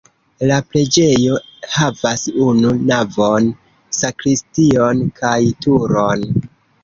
[0.51, 1.35] La preĝejo
[1.73, 3.51] havas unu navon,
[3.99, 6.25] sakristion kaj turon.